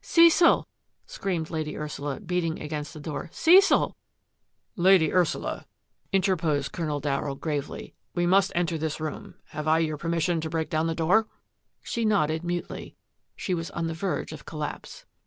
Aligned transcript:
"Cecil!" 0.03 0.67
screamed 1.15 1.51
Lady 1.51 1.77
Ursula, 1.77 2.19
beating 2.19 2.59
against 2.59 2.95
the 2.95 2.99
door," 2.99 3.29
Cecil!"" 3.43 3.95
Lady 4.75 5.13
Ursula," 5.13 5.67
interposed 6.11 6.71
Colonel 6.71 6.99
Darryll 6.99 7.35
ME. 7.35 7.37
ROBERT 7.37 7.43
SYLVESTER 7.43 7.65
46 7.67 7.67
gravely," 7.67 7.95
we 8.15 8.25
must 8.25 8.51
enter 8.55 8.77
this 8.79 8.99
room. 8.99 9.35
Have 9.49 9.67
I 9.67 9.77
your 9.77 9.97
permission 9.97 10.41
to 10.41 10.49
break 10.49 10.71
down 10.71 10.87
the 10.87 10.95
door?" 10.95 11.27
She 11.83 12.03
nodded 12.03 12.43
mutely. 12.43 12.95
She 13.35 13.53
was 13.53 13.69
on 13.69 13.85
the 13.85 13.93
verge 13.93 14.31
of 14.31 14.43
collapse. 14.43 15.05